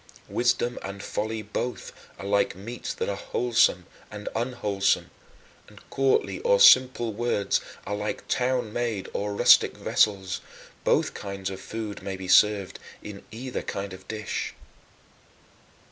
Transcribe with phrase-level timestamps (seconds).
[0.29, 5.11] Wisdom and folly both are like meats that are wholesome and unwholesome,
[5.67, 10.41] and courtly or simple words are like town made or rustic vessels
[10.83, 14.55] both kinds of food may be served in either kind of dish.